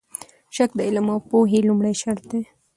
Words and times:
شک 0.55 0.69
د 0.77 0.79
علم 0.87 1.05
او 1.13 1.19
پوهې 1.29 1.59
لومړی 1.67 1.93
شرط 2.01 2.23
دی. 2.31 2.41